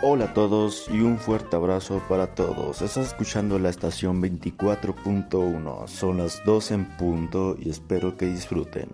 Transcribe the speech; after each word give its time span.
Hola 0.00 0.26
a 0.26 0.32
todos 0.32 0.88
y 0.92 1.00
un 1.00 1.18
fuerte 1.18 1.56
abrazo 1.56 2.00
para 2.08 2.32
todos. 2.32 2.82
Estás 2.82 3.08
escuchando 3.08 3.58
la 3.58 3.68
estación 3.68 4.22
24.1. 4.22 5.88
Son 5.88 6.18
las 6.18 6.40
2 6.44 6.70
en 6.70 6.96
punto 6.96 7.56
y 7.58 7.68
espero 7.68 8.16
que 8.16 8.26
disfruten. 8.26 8.90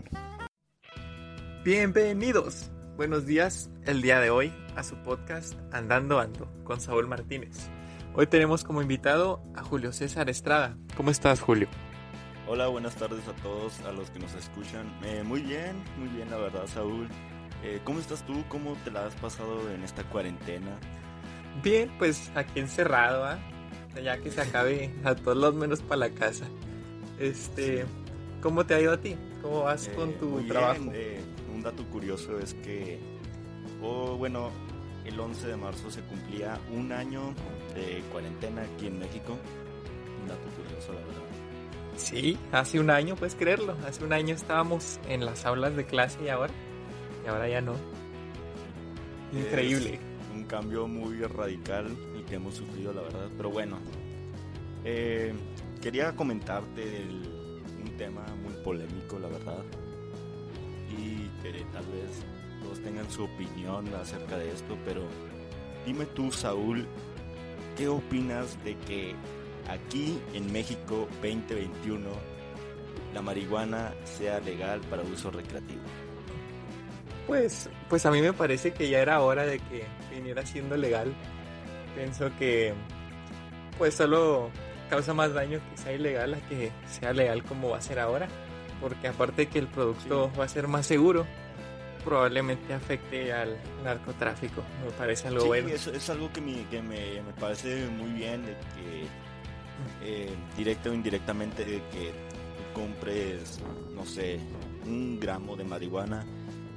Bienvenidos. 1.63 2.71
Buenos 2.97 3.27
días 3.27 3.69
el 3.85 4.01
día 4.01 4.19
de 4.19 4.31
hoy 4.31 4.51
a 4.77 4.83
su 4.83 4.97
podcast 4.97 5.53
Andando 5.73 6.21
Ando 6.21 6.51
con 6.65 6.81
Saúl 6.81 7.07
Martínez. 7.07 7.69
Hoy 8.15 8.27
tenemos 8.27 8.65
como 8.65 8.81
invitado 8.81 9.43
a 9.55 9.63
Julio 9.63 9.93
César 9.93 10.31
Estrada. 10.31 10.79
¿Cómo 10.97 11.11
estás, 11.11 11.39
Julio? 11.39 11.69
Hola, 12.49 12.69
buenas 12.69 12.95
tardes 12.95 13.29
a 13.29 13.35
todos, 13.43 13.79
a 13.81 13.93
los 13.93 14.09
que 14.09 14.21
nos 14.21 14.35
escuchan. 14.35 14.91
Eh, 15.05 15.23
muy 15.23 15.43
bien, 15.43 15.85
muy 15.99 16.09
bien, 16.09 16.31
la 16.31 16.39
verdad, 16.39 16.67
Saúl. 16.67 17.11
Eh, 17.65 17.81
¿Cómo 17.85 17.99
estás 18.01 18.25
tú? 18.27 18.45
¿Cómo 18.49 18.77
te 18.85 18.91
la 18.91 19.07
has 19.07 19.15
pasado 19.15 19.71
en 19.73 19.83
esta 19.83 20.03
cuarentena? 20.05 20.71
Bien, 21.63 21.91
pues 21.99 22.31
aquí 22.35 22.61
encerrado, 22.61 23.25
¿ah? 23.25 23.39
ya 24.03 24.19
que 24.19 24.31
se 24.31 24.41
acabe 24.41 24.91
a 25.05 25.15
todos 25.15 25.37
los 25.37 25.55
menos 25.55 25.81
para 25.81 26.09
la 26.09 26.11
casa. 26.11 26.47
Este, 27.19 27.85
¿cómo 28.43 28.67
te 28.67 28.75
ha 28.75 28.81
ido 28.81 28.93
a 28.93 28.99
ti? 29.01 29.17
¿Cómo 29.41 29.63
vas 29.63 29.89
con 29.97 30.11
Eh, 30.11 30.17
tu 30.19 30.27
muy 30.31 30.49
trabajo? 30.49 30.81
eh, 30.93 31.21
un 31.55 31.63
dato 31.63 31.85
curioso 31.85 32.39
es 32.41 32.55
que, 32.55 32.99
oh, 33.81 34.17
bueno, 34.17 34.51
el 35.05 35.19
11 35.19 35.47
de 35.47 35.57
marzo 35.57 35.91
se 35.91 36.01
cumplía 36.03 36.59
un 36.75 36.91
año 36.93 37.35
de 37.75 38.03
cuarentena 38.11 38.63
aquí 38.63 38.89
en 38.89 38.99
México. 38.99 39.39
Un 40.23 40.29
dato 40.29 40.49
curioso, 40.61 40.93
la 40.93 41.01
verdad. 41.01 41.23
Sí, 41.97 42.37
hace 42.51 42.81
un 42.81 42.91
año, 42.91 43.15
puedes 43.15 43.37
creerlo. 43.37 43.77
Hace 43.87 44.03
un 44.05 44.13
año 44.13 44.35
estábamos 44.35 44.99
en 45.09 45.25
las 45.25 45.47
aulas 45.47 45.77
de 45.77 45.87
clase 45.87 46.19
y 46.25 46.29
ahora, 46.29 46.53
y 47.25 47.29
ahora 47.29 47.49
ya 47.49 47.61
no. 47.61 47.75
Increíble. 49.33 49.95
Es 49.95 50.37
un 50.37 50.45
cambio 50.45 50.87
muy 50.87 51.21
radical 51.23 51.87
el 52.15 52.25
que 52.25 52.37
hemos 52.37 52.55
sufrido, 52.55 52.93
la 52.93 53.03
verdad. 53.03 53.29
Pero 53.37 53.51
bueno, 53.51 53.79
eh, 54.85 55.33
quería 55.81 56.15
comentarte 56.15 57.07
un 57.83 57.97
tema 57.97 58.25
muy 58.43 58.55
polémico, 58.63 59.19
la 59.19 59.29
verdad. 59.29 59.65
Y 60.91 61.29
que 61.43 61.65
tal 61.73 61.85
vez 61.87 62.25
todos 62.63 62.81
tengan 62.81 63.11
su 63.11 63.25
opinión 63.25 63.93
acerca 63.95 64.39
de 64.39 64.51
esto, 64.51 64.77
pero 64.85 65.03
dime 65.85 66.07
tú, 66.07 66.31
Saúl, 66.31 66.87
¿qué 67.77 67.89
opinas 67.89 68.63
de 68.65 68.77
que 68.79 69.15
aquí 69.69 70.19
en 70.33 70.53
México 70.53 71.09
2021 71.23 72.09
la 73.13 73.23
marihuana 73.23 73.95
sea 74.05 74.41
legal 74.41 74.81
para 74.91 75.03
uso 75.03 75.31
recreativo? 75.31 75.83
Pues, 77.27 77.71
pues 77.89 78.05
a 78.07 78.11
mí 78.11 78.21
me 78.21 78.33
parece 78.33 78.73
que 78.73 78.89
ya 78.89 79.01
era 79.01 79.21
hora 79.21 79.47
de 79.47 79.59
que 79.59 79.85
viniera 80.15 80.45
siendo 80.45 80.77
legal. 80.77 81.13
Pienso 81.97 82.31
que 82.39 82.75
pues 83.79 83.95
solo 83.95 84.51
causa 84.91 85.15
más 85.15 85.33
daño 85.33 85.61
que 85.71 85.77
sea 85.83 85.93
ilegal 85.93 86.35
a 86.35 86.41
que 86.49 86.71
sea 86.89 87.13
legal 87.13 87.43
como 87.45 87.71
va 87.71 87.79
a 87.79 87.83
ser 87.83 87.99
ahora. 87.99 88.29
Porque 88.81 89.09
aparte 89.09 89.43
de 89.43 89.49
que 89.49 89.59
el 89.59 89.69
producto 89.69 90.31
va 90.39 90.45
a 90.45 90.49
ser 90.49 90.69
más 90.69 90.87
seguro, 90.87 91.25
probablemente 92.05 92.75
afecte 92.75 93.33
al 93.33 93.57
narcotráfico. 93.83 94.63
Me 94.85 94.91
parece 94.93 95.29
algo 95.29 95.41
Sí, 95.43 95.47
bueno. 95.47 95.69
eso 95.69 95.91
es 95.93 96.11
algo 96.11 96.31
que, 96.33 96.41
me, 96.41 96.67
que 96.69 96.83
me, 96.83 97.23
me 97.23 97.33
parece 97.41 97.87
muy 97.87 98.11
bien, 98.13 98.45
de 98.45 98.53
que 98.53 99.07
eh, 100.03 100.35
directa 100.57 100.91
o 100.91 100.93
indirectamente 100.93 101.65
de 101.65 101.77
que 101.91 102.13
compres, 102.75 103.61
no 103.95 104.05
sé, 104.05 104.39
un 104.85 105.19
gramo 105.19 105.57
de 105.57 105.65
marihuana, 105.65 106.27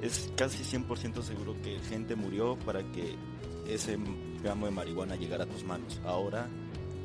es 0.02 0.32
casi 0.36 0.64
100% 0.64 1.22
seguro 1.22 1.56
que 1.64 1.80
gente 1.80 2.16
murió 2.16 2.58
para 2.66 2.84
que 2.92 3.16
ese 3.68 3.98
gramo 4.44 4.66
de 4.66 4.72
marihuana 4.72 5.16
llegara 5.16 5.44
a 5.44 5.48
tus 5.48 5.64
manos. 5.64 6.00
Ahora, 6.06 6.48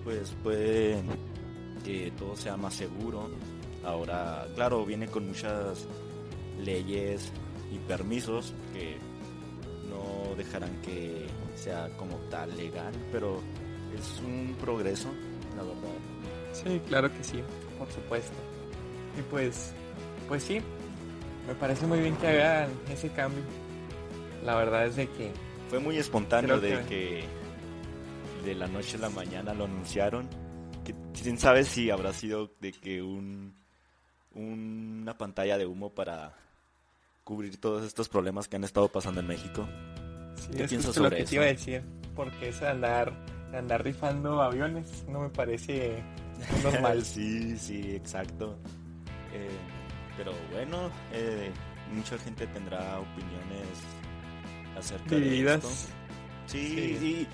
pues 0.04 0.34
puede 0.42 1.02
que 1.84 2.12
todo 2.18 2.36
sea 2.36 2.56
más 2.56 2.74
seguro. 2.74 3.30
Ahora, 3.84 4.46
claro, 4.54 4.84
viene 4.84 5.08
con 5.08 5.26
muchas 5.28 5.86
leyes 6.58 7.32
y 7.72 7.78
permisos 7.78 8.54
que 8.72 8.96
no 9.88 10.34
dejarán 10.36 10.80
que 10.82 11.26
sea 11.56 11.88
como 11.96 12.16
tal 12.30 12.56
legal, 12.56 12.92
pero 13.10 13.40
es 13.98 14.20
un 14.24 14.54
progreso, 14.60 15.08
la 15.56 15.62
verdad. 15.62 15.88
Sí, 16.52 16.80
claro 16.86 17.12
que 17.12 17.24
sí, 17.24 17.42
por 17.78 17.90
supuesto. 17.90 18.36
Y 19.18 19.22
pues, 19.22 19.72
pues 20.28 20.42
sí, 20.42 20.60
me 21.46 21.54
parece 21.54 21.86
muy 21.86 22.00
bien 22.00 22.16
que 22.16 22.26
hagan 22.26 22.70
ese 22.90 23.08
cambio. 23.10 23.42
La 24.44 24.56
verdad 24.56 24.86
es 24.86 24.96
de 24.96 25.08
que 25.08 25.30
Fue 25.68 25.78
muy 25.78 25.96
espontáneo 25.98 26.60
de 26.60 26.84
que 26.84 27.24
de 28.44 28.54
la 28.54 28.66
noche 28.66 28.96
a 28.96 29.00
la 29.00 29.10
mañana 29.10 29.54
lo 29.54 29.64
anunciaron. 29.64 30.28
Que 30.84 30.94
quién 31.20 31.38
sabe 31.38 31.64
si 31.64 31.90
habrá 31.90 32.12
sido 32.12 32.50
de 32.60 32.72
que 32.72 33.02
un 33.02 33.54
una 34.34 35.16
pantalla 35.18 35.58
de 35.58 35.66
humo 35.66 35.90
para 35.90 36.34
cubrir 37.24 37.60
todos 37.60 37.84
estos 37.84 38.08
problemas 38.08 38.48
que 38.48 38.56
han 38.56 38.64
estado 38.64 38.88
pasando 38.88 39.20
en 39.20 39.26
México. 39.26 39.68
Sí, 40.36 40.48
¿Qué 40.56 40.64
es 40.64 40.70
piensas 40.70 40.88
justo 40.88 41.02
lo 41.02 41.06
sobre 41.06 41.16
que 41.18 41.22
eso? 41.22 41.30
te 41.30 41.36
iba 41.36 41.44
a 41.44 41.48
decir, 41.48 41.82
porque 42.16 42.50
de 42.50 42.66
andar, 42.66 43.12
andar 43.52 43.84
rifando 43.84 44.42
aviones 44.42 45.04
no 45.08 45.20
me 45.20 45.28
parece 45.28 46.02
normal. 46.62 47.04
sí, 47.04 47.56
sí, 47.58 47.94
exacto. 47.94 48.56
Eh, 49.34 49.48
pero 50.16 50.32
bueno, 50.52 50.90
eh, 51.12 51.50
mucha 51.92 52.18
gente 52.18 52.46
tendrá 52.48 52.98
opiniones 53.00 53.68
acerca 54.78 55.14
de 55.16 55.40
esto. 55.54 55.68
Sí, 56.46 56.96
Sí. 56.98 57.28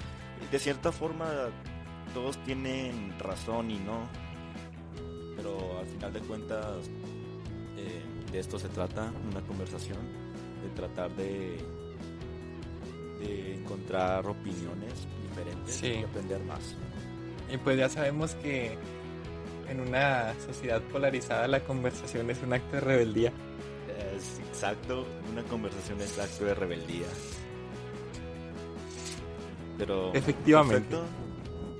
y 0.49 0.51
de 0.53 0.59
cierta 0.59 0.93
forma 0.93 1.27
todos 2.15 2.37
tienen 2.45 3.15
razón 3.19 3.71
y 3.71 3.79
no. 3.79 4.09
Pero 5.37 5.79
al 5.79 5.87
final 5.87 6.13
de 6.13 6.21
cuentas 6.21 6.77
eh, 7.77 8.03
de 8.33 8.39
esto 8.41 8.59
se 8.59 8.69
trata, 8.69 9.13
una 9.31 9.41
conversación, 9.43 9.99
de 10.63 10.69
tratar 10.75 11.11
de, 11.17 11.59
de 13.21 13.55
encontrar 13.55 14.27
opiniones 14.27 15.07
diferentes 15.29 15.75
Sí. 15.75 15.87
y 16.01 16.05
aprender 16.05 16.43
más. 16.45 16.75
Y 17.53 17.57
pues 17.59 17.79
ya 17.79 17.89
sabemos 17.89 18.35
que 18.37 18.77
en 19.69 19.81
una 19.81 20.35
sociedad 20.47 20.81
polarizada 20.83 21.47
la 21.49 21.61
conversación 21.61 22.31
es 22.31 22.43
un 22.43 22.53
acto 22.53 22.77
de 22.77 22.81
rebeldía. 22.81 23.33
Es 24.17 24.39
exacto, 24.49 25.07
una 25.31 25.43
conversación 25.45 26.01
es 26.01 26.19
acto 26.19 26.45
de 26.45 26.55
rebeldía. 26.55 27.07
Pero. 29.79 30.13
Efectivamente. 30.15 30.97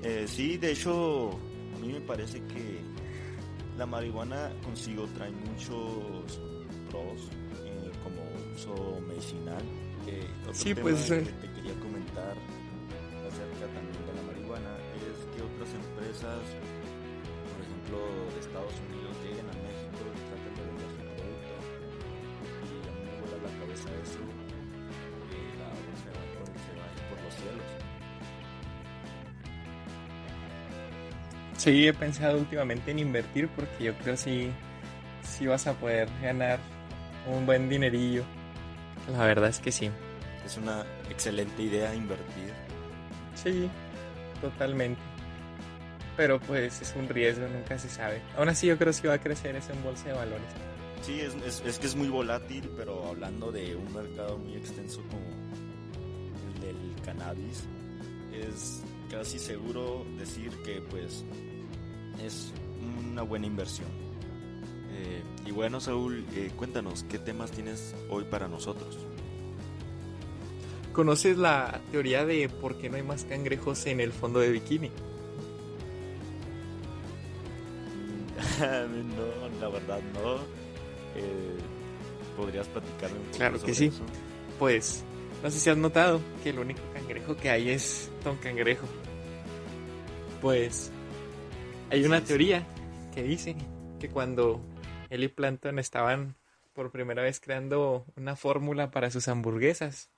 Eh, 0.03 0.25
sí, 0.27 0.57
de 0.57 0.71
hecho, 0.71 1.31
a 1.75 1.79
mí 1.79 1.91
me 1.91 2.01
parece 2.01 2.41
que 2.45 2.79
la 3.77 3.85
marihuana 3.85 4.51
consigo 4.63 5.05
trae 5.15 5.31
muchos 5.31 6.39
pros, 6.89 7.29
eh, 7.65 7.91
como 8.03 8.21
uso 8.55 9.01
medicinal. 9.07 9.61
Eh, 10.07 10.25
otro 10.41 10.53
Sí, 10.53 10.69
tema 10.69 10.81
pues, 10.81 11.11
eh. 11.11 11.23
que 11.23 11.47
te 11.47 11.53
quería 11.55 11.73
comentar 11.81 12.35
acerca 13.27 13.65
también 13.73 14.05
de 14.07 14.13
la 14.15 14.21
marihuana 14.31 14.77
es 14.95 15.35
que 15.35 15.43
otras 15.43 15.69
empresas, 15.75 16.39
ejemplo, 17.89 18.33
de 18.33 18.39
Estados 18.39 18.73
Unidos, 18.87 19.17
lleguen 19.23 19.49
a 19.49 19.53
México 19.53 19.99
y 20.05 20.21
traten 20.29 20.53
de 20.55 20.61
vender 20.69 20.89
su 20.89 20.97
producto. 20.97 21.53
Y 22.65 22.87
a 22.87 22.91
mí 22.93 23.01
me 23.05 23.13
vuela 23.21 23.37
la 23.43 23.51
cabeza 23.59 23.89
eso, 24.03 24.21
que 25.29 25.39
la 25.57 25.69
bolsa 25.69 26.09
de 26.09 26.23
se 26.59 26.71
va 26.77 26.83
a 26.83 26.89
ir 26.93 27.01
por 27.09 27.17
los 27.23 27.33
cielos. 27.33 27.69
Sí, 31.57 31.87
he 31.87 31.93
pensado 31.93 32.37
últimamente 32.37 32.91
en 32.91 32.99
invertir 32.99 33.49
porque 33.49 33.83
yo 33.83 33.93
creo 33.97 34.15
sí, 34.15 34.51
sí 35.21 35.47
vas 35.47 35.67
a 35.67 35.73
poder 35.73 36.07
ganar 36.21 36.59
un 37.27 37.45
buen 37.45 37.69
dinerillo. 37.69 38.23
La 39.11 39.25
verdad 39.25 39.49
es 39.49 39.59
que 39.59 39.71
sí. 39.71 39.89
Es 40.45 40.57
una 40.57 40.85
excelente 41.09 41.61
idea 41.61 41.93
invertir. 41.93 42.53
Sí, 43.35 43.69
totalmente. 44.41 44.99
Pero 46.19 46.37
pues 46.41 46.81
es 46.81 46.93
un 46.97 47.07
riesgo, 47.07 47.47
nunca 47.47 47.79
se 47.79 47.87
sabe. 47.87 48.21
Aún 48.35 48.49
así 48.49 48.67
yo 48.67 48.77
creo 48.77 48.91
que 49.01 49.07
va 49.07 49.13
a 49.13 49.19
crecer 49.21 49.55
eso 49.55 49.71
en 49.71 49.81
bolsa 49.81 50.07
de 50.09 50.13
valores. 50.15 50.47
Sí, 51.01 51.21
es, 51.21 51.33
es- 51.45 51.63
es 51.65 51.79
que 51.79 51.87
es 51.87 51.95
muy 51.95 52.09
volátil, 52.09 52.69
pero 52.75 53.07
hablando 53.07 53.53
de 53.53 53.73
un 53.73 53.93
mercado 53.93 54.37
muy 54.37 54.53
extenso 54.55 55.01
como 55.09 55.21
el 56.53 56.59
del 56.61 57.01
cannabis, 57.05 57.63
es 58.33 58.81
casi 59.09 59.39
seguro 59.39 60.05
decir 60.17 60.51
que 60.65 60.81
pues 60.81 61.23
es 62.21 62.51
una 63.09 63.21
buena 63.21 63.45
inversión. 63.47 63.87
Eh, 64.91 65.23
y 65.45 65.51
bueno, 65.51 65.79
Saúl, 65.79 66.25
eh, 66.35 66.51
cuéntanos, 66.57 67.03
¿qué 67.03 67.17
temas 67.17 67.51
tienes 67.51 67.95
hoy 68.09 68.25
para 68.25 68.49
nosotros? 68.49 68.97
¿Conoces 70.91 71.37
la 71.37 71.79
teoría 71.93 72.25
de 72.25 72.49
por 72.49 72.77
qué 72.77 72.89
no 72.89 72.97
hay 72.97 73.03
más 73.03 73.23
cangrejos 73.23 73.85
en 73.85 74.01
el 74.01 74.11
fondo 74.11 74.39
de 74.41 74.49
bikini? 74.49 74.91
No. 80.13 80.35
Eh, 81.15 81.57
¿Podrías 82.37 82.67
platicarme 82.67 83.17
un 83.17 83.25
poco 83.25 83.37
Claro 83.37 83.61
que 83.61 83.73
sí. 83.73 83.85
eso? 83.87 84.03
Pues 84.57 85.03
no 85.43 85.49
sé 85.49 85.59
si 85.59 85.69
has 85.69 85.77
notado 85.77 86.19
que 86.43 86.49
el 86.49 86.59
único 86.59 86.81
cangrejo 86.93 87.35
que 87.35 87.49
hay 87.49 87.69
es 87.69 88.09
Don 88.23 88.37
Cangrejo. 88.37 88.87
Pues 90.41 90.91
hay 91.91 92.05
una 92.05 92.21
teoría 92.23 92.65
que 93.13 93.23
dice 93.23 93.55
que 93.99 94.09
cuando 94.09 94.61
él 95.09 95.23
y 95.23 95.27
Plankton 95.27 95.79
estaban 95.79 96.35
por 96.73 96.91
primera 96.91 97.21
vez 97.23 97.39
creando 97.39 98.05
una 98.15 98.35
fórmula 98.35 98.91
para 98.91 99.11
sus 99.11 99.27
hamburguesas, 99.27 100.09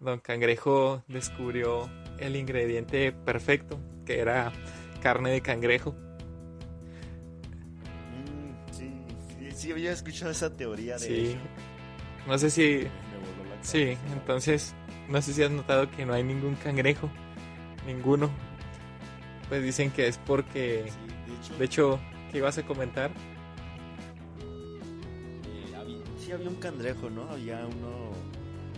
Don 0.00 0.18
Cangrejo 0.18 1.04
descubrió 1.06 1.88
el 2.18 2.34
ingrediente 2.34 3.12
perfecto, 3.12 3.78
que 4.04 4.18
era 4.18 4.52
carne 5.00 5.30
de 5.30 5.42
cangrejo. 5.42 5.94
Sí, 9.54 9.72
había 9.72 9.92
escuchado 9.92 10.30
esa 10.30 10.50
teoría 10.56 10.94
de 10.98 11.06
Sí. 11.06 11.36
No 12.26 12.38
sé 12.38 12.50
si... 12.50 12.82
La 12.82 12.88
Sí, 13.62 13.96
entonces 14.12 14.74
no 15.08 15.20
sé 15.22 15.32
si 15.34 15.42
has 15.42 15.50
notado 15.50 15.90
que 15.90 16.04
no 16.06 16.12
hay 16.14 16.22
ningún 16.24 16.54
cangrejo. 16.56 17.08
Ninguno. 17.86 18.30
Pues 19.48 19.62
dicen 19.62 19.90
que 19.90 20.08
es 20.08 20.18
porque... 20.18 20.84
Sí, 20.88 20.98
de 21.30 21.34
hecho, 21.36 21.58
De 21.58 21.64
hecho, 21.64 22.00
¿qué 22.30 22.38
ibas 22.38 22.58
a 22.58 22.62
comentar? 22.64 23.10
eh, 25.46 25.74
había- 25.76 25.98
sí 26.18 26.32
había 26.32 26.48
un 26.48 26.56
cangrejo, 26.56 27.10
¿no? 27.10 27.28
Había 27.28 27.58
uno... 27.66 28.12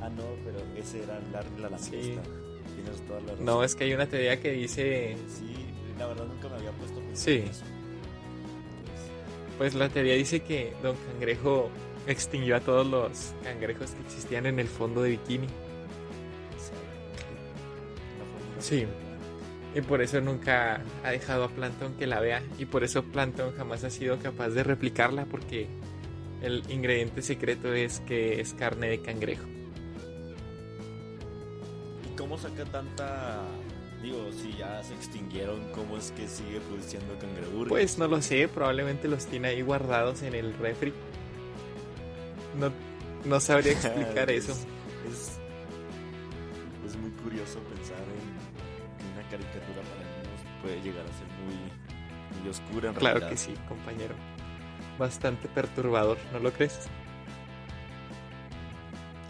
Ah, 0.00 0.08
no, 0.10 0.22
pero 0.44 0.58
ese 0.76 1.02
era 1.02 1.18
Larry 1.32 1.48
la 1.56 1.70
langosta. 1.70 1.90
Sí. 1.90 2.18
Tienes 2.74 3.06
toda 3.06 3.20
la 3.20 3.30
razón. 3.32 3.44
No, 3.44 3.62
es 3.64 3.74
que 3.74 3.84
hay 3.84 3.94
una 3.94 4.06
teoría 4.06 4.40
que 4.40 4.50
dice... 4.52 5.16
Sí, 5.28 5.54
la 5.98 6.06
verdad 6.08 6.26
nunca 6.26 6.48
me 6.48 6.56
había 6.56 6.72
puesto 6.72 7.00
a 7.00 7.16
Sí. 7.16 7.44
eso. 7.48 7.64
Pues 9.58 9.74
la 9.74 9.88
teoría 9.88 10.14
dice 10.14 10.40
que 10.40 10.72
Don 10.82 10.96
Cangrejo 10.96 11.70
extinguió 12.06 12.56
a 12.56 12.60
todos 12.60 12.86
los 12.86 13.34
cangrejos 13.42 13.90
que 13.90 14.02
existían 14.02 14.46
en 14.46 14.58
el 14.58 14.68
fondo 14.68 15.02
de 15.02 15.10
bikini. 15.10 15.46
Sí. 18.58 18.86
Y 19.74 19.80
por 19.80 20.02
eso 20.02 20.20
nunca 20.20 20.82
ha 21.02 21.10
dejado 21.10 21.44
a 21.44 21.48
Plankton 21.48 21.94
que 21.94 22.06
la 22.06 22.20
vea. 22.20 22.42
Y 22.58 22.64
por 22.64 22.84
eso 22.84 23.02
Plankton 23.02 23.54
jamás 23.56 23.84
ha 23.84 23.90
sido 23.90 24.18
capaz 24.18 24.50
de 24.50 24.62
replicarla 24.62 25.26
porque 25.26 25.66
el 26.42 26.62
ingrediente 26.68 27.22
secreto 27.22 27.72
es 27.72 28.00
que 28.00 28.40
es 28.40 28.54
carne 28.54 28.88
de 28.88 29.00
cangrejo. 29.00 29.46
¿Y 32.04 32.16
cómo 32.16 32.38
saca 32.38 32.64
tanta... 32.64 33.42
Digo, 34.04 34.30
si 34.32 34.52
ya 34.58 34.82
se 34.82 34.92
extinguieron, 34.94 35.62
¿cómo 35.72 35.96
es 35.96 36.10
que 36.12 36.28
sigue 36.28 36.60
produciendo 36.60 37.18
cangreburgers? 37.18 37.68
Pues 37.70 37.98
no 37.98 38.06
lo 38.06 38.20
sé, 38.20 38.48
probablemente 38.48 39.08
los 39.08 39.24
tiene 39.26 39.48
ahí 39.48 39.62
guardados 39.62 40.22
en 40.22 40.34
el 40.34 40.52
refri. 40.58 40.92
No, 42.58 42.70
no 43.24 43.40
sabría 43.40 43.72
explicar 43.80 44.30
Es- 44.30 44.50
eso. 44.50 44.52
Es, 45.10 45.38
es 46.86 46.96
muy 46.96 47.10
curioso 47.12 47.58
pensar 47.60 47.96
en 47.98 48.98
que 48.98 49.04
una 49.12 49.22
caricatura 49.30 49.80
para 49.82 50.02
niños 50.04 50.40
puede 50.62 50.82
llegar 50.82 51.04
a 51.06 51.08
ser 51.08 51.26
muy, 51.46 52.40
muy 52.40 52.48
oscura 52.50 52.90
en 52.90 52.94
Claro 52.96 53.20
realidad. 53.20 53.30
que 53.30 53.36
sí, 53.38 53.54
compañero. 53.68 54.14
Bastante 54.98 55.48
perturbador, 55.48 56.18
¿no 56.32 56.40
lo 56.40 56.52
crees? 56.52 56.78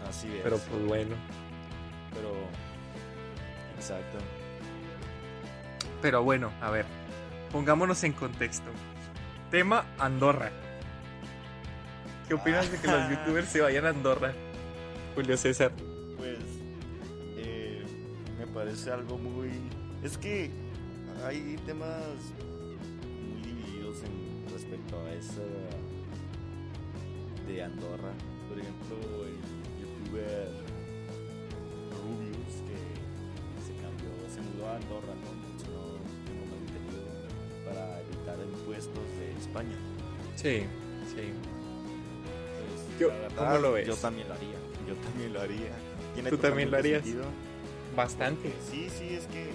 Así 0.09 0.27
es. 0.35 0.43
Pero 0.43 0.57
pues 0.57 0.85
bueno. 0.85 1.15
Pero, 2.13 2.33
exacto. 3.77 4.17
Pero 6.05 6.21
bueno, 6.21 6.51
a 6.61 6.69
ver. 6.69 6.85
Pongámonos 7.51 8.03
en 8.03 8.13
contexto. 8.13 8.69
Tema 9.49 9.85
Andorra. 9.97 10.51
¿Qué 12.27 12.35
opinas 12.35 12.71
de 12.71 12.77
que 12.77 12.85
los 12.85 13.09
youtubers 13.09 13.49
se 13.49 13.61
vayan 13.61 13.87
a 13.87 13.89
Andorra? 13.89 14.31
Julio 15.15 15.35
César. 15.35 15.71
Pues 16.15 16.37
eh, 17.37 17.83
me 18.37 18.45
parece 18.45 18.91
algo 18.91 19.17
muy... 19.17 19.49
Es 20.03 20.15
que 20.19 20.51
hay 21.25 21.57
temas 21.65 22.05
muy 23.23 23.41
divididos 23.41 24.03
en 24.03 24.53
respecto 24.53 24.99
a 25.07 25.11
esa 25.11 25.41
de 27.47 27.63
Andorra. 27.63 28.13
Por 28.47 28.59
ejemplo, 28.59 29.25
el 29.25 29.39
youtuber 29.81 30.51
Rubius 31.89 32.61
que 32.67 33.65
se 33.65 33.73
cambió, 33.81 34.09
se 34.29 34.41
mudó 34.41 34.69
a 34.69 34.75
Andorra, 34.75 35.15
¿no? 35.23 35.44
Entendido, 35.65 37.03
para 37.65 38.01
evitar 38.01 38.37
impuestos 38.39 39.03
de 39.19 39.31
España. 39.39 39.77
Sí, 40.35 40.61
sí. 41.07 41.31
Pues, 42.59 42.99
Yo- 42.99 43.07
verdad, 43.09 43.31
¿cómo 43.37 43.57
lo 43.59 43.71
ves? 43.73 43.87
Yo 43.87 43.95
también 43.95 44.27
lo 44.27 44.33
haría. 44.35 44.57
Yo 44.87 44.95
también 44.95 45.33
lo 45.33 45.41
haría. 45.41 45.71
Tiene 46.13 46.29
¿Tú 46.29 46.37
también 46.37 46.71
lo 46.71 46.77
harías? 46.77 47.03
sentido. 47.03 47.25
Bastante. 47.95 48.53
Sí, 48.69 48.89
sí, 48.89 49.15
es 49.15 49.25
que 49.27 49.49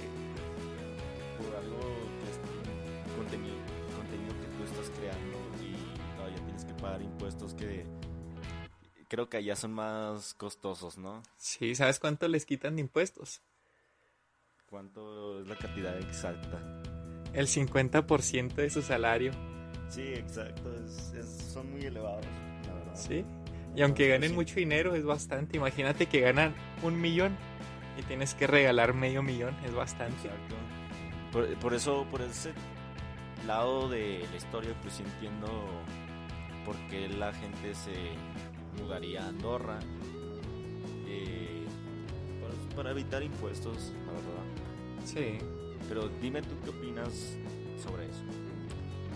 por 1.39 1.55
algo 1.57 1.79
que 1.79 2.31
es 2.31 3.17
contenido, 3.17 3.55
contenido 3.97 4.33
que 4.41 4.47
tú 4.57 4.65
estás 4.65 4.91
creando 4.99 5.39
y 5.63 6.17
todavía 6.17 6.45
tienes 6.45 6.65
que 6.65 6.75
pagar 6.75 7.03
impuestos 7.03 7.55
que 7.55 7.85
creo 9.09 9.29
que 9.29 9.37
allá 9.39 9.57
son 9.57 9.73
más 9.73 10.35
costosos, 10.35 10.97
¿no? 10.97 11.23
Sí, 11.37 11.75
¿sabes 11.75 11.99
cuánto 11.99 12.29
les 12.29 12.47
quitan 12.47 12.77
de 12.77 12.83
impuestos? 12.83 13.41
¿Cuánto 14.71 15.41
es 15.41 15.49
la 15.49 15.57
cantidad 15.57 15.99
exacta? 15.99 16.59
El 17.33 17.49
50% 17.49 18.55
de 18.55 18.71
su 18.71 18.83
salario. 18.83 19.33
Sí, 19.89 20.03
exacto, 20.15 20.73
es- 20.77 21.13
es- 21.15 21.51
son 21.53 21.73
muy 21.73 21.81
elevados, 21.83 22.25
la 22.69 22.75
verdad. 22.75 22.95
Sí. 22.95 23.25
Y 23.75 23.83
aunque 23.83 24.09
ganen 24.09 24.33
mucho 24.35 24.55
dinero, 24.55 24.95
es 24.95 25.05
bastante. 25.05 25.57
Imagínate 25.57 26.07
que 26.07 26.21
ganan 26.21 26.55
un 26.85 27.01
millón 27.01 27.37
y 27.99 28.03
tienes 28.03 28.35
que 28.35 28.47
regalar 28.47 28.95
medio 28.95 29.23
millón. 29.25 29.57
Es 29.65 29.75
bastante. 29.75 30.29
Exacto. 30.29 30.55
Por, 31.33 31.53
por 31.59 31.75
eso, 31.75 32.07
por 32.11 32.23
ese 32.23 32.53
lado 33.49 33.89
de 33.89 34.25
la 34.31 34.37
historia, 34.37 34.73
pues 34.83 34.95
sí 34.95 35.03
entiendo 35.05 35.49
por 36.65 36.77
qué 36.89 37.09
la 37.09 37.33
gente 37.33 37.75
se 37.75 37.93
mudaría 38.81 39.25
a 39.25 39.29
Andorra. 39.29 39.79
eh, 41.13 41.60
para, 42.83 42.91
evitar 42.93 43.23
impuestos, 43.23 43.93
la 44.07 44.13
verdad. 44.13 44.45
Sí. 45.05 45.39
Pero 45.89 46.09
dime 46.21 46.43
tú 46.43 46.49
qué 46.65 46.71
opinas 46.71 47.37
sobre 47.83 48.05
eso. 48.05 48.23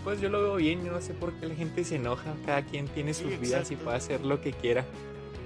Pues 0.03 0.21
yo 0.21 0.29
lo 0.29 0.41
veo 0.41 0.55
bien, 0.57 0.83
yo 0.83 0.91
no 0.91 1.01
sé 1.01 1.13
por 1.13 1.33
qué 1.33 1.47
la 1.47 1.55
gente 1.55 1.83
se 1.83 1.95
enoja. 1.95 2.35
Cada 2.45 2.63
quien 2.63 2.87
tiene 2.87 3.13
Sí, 3.13 3.23
sus 3.23 3.39
vidas 3.39 3.71
y 3.71 3.75
puede 3.75 3.97
hacer 3.97 4.23
lo 4.23 4.41
que 4.41 4.53
quiera. 4.53 4.85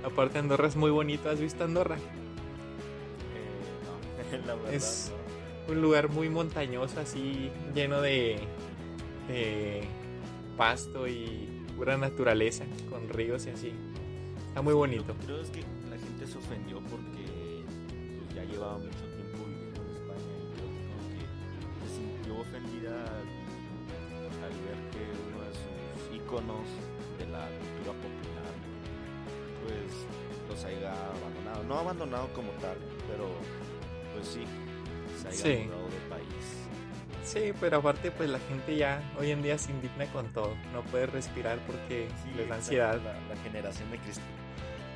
Aparte 0.04 0.40
Andorra 0.40 0.68
es 0.68 0.76
muy 0.76 0.92
bonito, 0.92 1.30
¿has 1.30 1.40
visto 1.40 1.64
Andorra? 1.64 1.96
Eh, 1.96 2.00
no, 4.32 4.38
la 4.48 4.56
verdad. 4.56 4.74
Es- 4.74 5.12
no. 5.14 5.20
Un 5.74 5.82
lugar 5.84 6.10
muy 6.10 6.30
montañoso, 6.30 7.00
así 7.00 7.52
lleno 7.76 8.02
de, 8.02 8.40
de 9.28 9.84
pasto 10.58 11.08
y 11.08 11.48
pura 11.78 11.96
naturaleza, 11.96 12.66
con 12.90 13.08
ríos 13.08 13.46
y 13.46 13.52
así. 13.52 13.72
Está 14.48 14.64
muy 14.64 14.74
bonito. 14.74 15.14
Creo 15.24 15.40
es 15.40 15.52
que 15.52 15.60
la 15.92 15.98
gente 15.98 16.26
se 16.26 16.40
ofendió 16.40 16.82
porque 16.82 17.19
llevaba 18.52 18.78
mucho 18.78 19.06
tiempo 19.16 19.46
viviendo 19.46 19.82
en 19.82 19.90
España 19.90 20.34
y 20.40 20.46
creo 20.54 20.68
que 20.70 20.82
como 20.90 21.04
que 21.10 21.88
se 21.88 21.96
sintió 21.96 22.38
ofendida 22.40 22.96
al, 23.06 24.54
ver 24.66 24.80
que 24.92 25.04
uno 25.30 25.44
de 25.46 25.54
sus 25.54 26.16
íconos 26.16 26.66
de 27.18 27.26
la 27.28 27.48
cultura 27.48 27.94
popular 28.00 28.54
pues 29.64 29.92
los 30.50 30.66
haya 30.66 30.94
abandonado. 30.94 31.64
No 31.66 31.80
abandonado 31.80 32.28
como 32.34 32.50
tal, 32.54 32.78
pero 33.08 33.28
pues 34.14 34.28
sí, 34.28 34.44
se 35.22 35.28
haya 35.28 35.38
Sí. 35.38 35.66
mudado 35.68 35.86
de 35.90 36.00
país. 36.10 36.46
Sí, 37.24 37.52
pero 37.60 37.78
aparte 37.78 38.10
pues 38.10 38.30
la 38.30 38.40
gente 38.40 38.76
ya 38.76 39.04
hoy 39.20 39.30
en 39.32 39.44
día 39.44 39.58
se 39.58 39.72
indigna 39.72 40.06
con 40.08 40.32
todo. 40.34 40.56
No 40.74 40.82
puede 40.84 41.06
respirar 41.06 41.60
porque 41.68 42.08
Sí, 42.24 42.32
les 42.36 42.50
da 42.50 42.56
ansiedad. 42.56 43.00
La, 43.04 43.14
la 43.36 43.42
generación 43.44 43.92
de 43.92 44.00
cristal. 44.00 44.24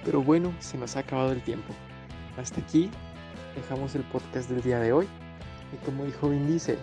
Pero 0.03 0.21
bueno, 0.23 0.51
se 0.59 0.77
nos 0.77 0.95
ha 0.95 0.99
acabado 0.99 1.31
el 1.31 1.43
tiempo. 1.43 1.73
Hasta 2.37 2.59
aquí 2.61 2.89
dejamos 3.55 3.95
el 3.95 4.03
podcast 4.03 4.49
del 4.49 4.61
día 4.61 4.79
de 4.79 4.93
hoy. 4.93 5.07
Y 5.73 5.85
como 5.85 6.05
dijo 6.05 6.29
Vin 6.29 6.47
Diesel, 6.47 6.77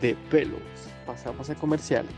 de 0.00 0.14
pelos 0.30 0.60
pasamos 1.06 1.48
a 1.50 1.54
comerciales. 1.54 2.14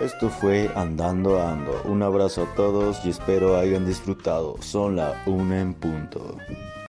Esto 0.00 0.30
fue 0.30 0.70
Andando 0.76 1.42
Ando. 1.42 1.82
Un 1.84 2.04
abrazo 2.04 2.44
a 2.44 2.54
todos 2.54 3.04
y 3.04 3.10
espero 3.10 3.56
hayan 3.56 3.84
disfrutado. 3.84 4.54
Son 4.62 4.94
la 4.94 5.20
una 5.26 5.60
en 5.60 5.74
punto. 5.74 6.36